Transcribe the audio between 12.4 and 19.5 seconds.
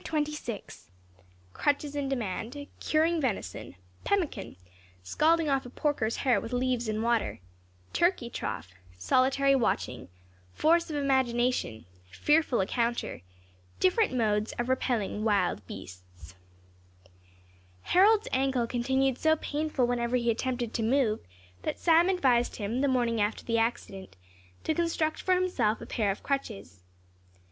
RENCOUNTER DIFFERENT MODES OF REPELLING WILD BEASTS Harold's ankle continued so